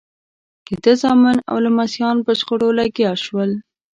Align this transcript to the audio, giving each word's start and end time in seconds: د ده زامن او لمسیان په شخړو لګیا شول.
د 0.67 0.69
ده 0.83 0.93
زامن 1.01 1.37
او 1.49 1.55
لمسیان 1.65 2.17
په 2.25 2.31
شخړو 2.39 2.67
لګیا 2.79 3.11
شول. 3.23 3.51